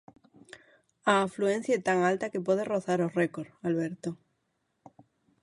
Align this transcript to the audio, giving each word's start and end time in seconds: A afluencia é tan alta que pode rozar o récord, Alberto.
A 1.11 1.13
afluencia 1.27 1.77
é 1.77 1.81
tan 1.87 1.99
alta 2.11 2.31
que 2.33 2.45
pode 2.47 2.63
rozar 2.73 2.99
o 3.07 3.13
récord, 3.19 3.49
Alberto. 3.67 4.09